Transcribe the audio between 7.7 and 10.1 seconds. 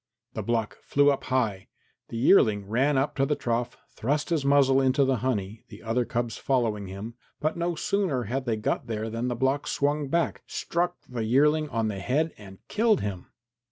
sooner had they got there than the block swung